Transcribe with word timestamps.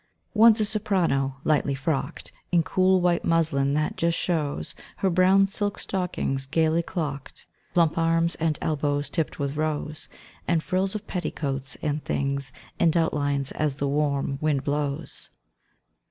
One's 0.33 0.59
a 0.59 0.65
soprano, 0.65 1.35
lightly 1.43 1.75
frocked 1.75 2.31
In 2.51 2.63
cool, 2.63 3.01
white 3.01 3.23
muslin 3.23 3.75
that 3.75 3.97
just 3.97 4.17
shows 4.17 4.73
Her 4.97 5.11
brown 5.11 5.45
silk 5.45 5.77
stockings 5.77 6.47
gaily 6.47 6.81
clocked, 6.81 7.45
Plump 7.75 7.99
arms 7.99 8.33
and 8.39 8.57
elbows 8.63 9.11
tipped 9.11 9.37
with 9.37 9.55
rose, 9.57 10.09
And 10.47 10.63
frills 10.63 10.95
of 10.95 11.05
petticoats 11.05 11.77
and 11.83 12.03
things, 12.03 12.51
and 12.79 12.97
outlines 12.97 13.51
as 13.51 13.75
the 13.75 13.87
warm 13.87 14.39
wind 14.41 14.63
blows. 14.63 15.29